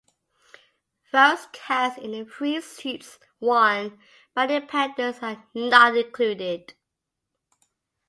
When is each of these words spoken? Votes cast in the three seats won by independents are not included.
Votes 1.11 1.47
cast 1.51 1.99
in 1.99 2.13
the 2.13 2.25
three 2.25 2.59
seats 2.59 3.19
won 3.39 3.99
by 4.33 4.47
independents 4.47 5.21
are 5.21 5.43
not 5.53 5.95
included. 5.95 6.73